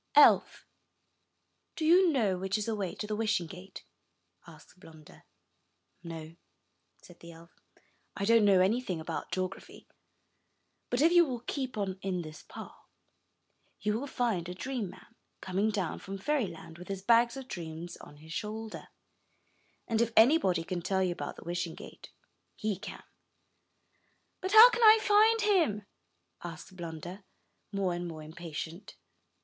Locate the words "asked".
4.47-4.79, 26.43-26.75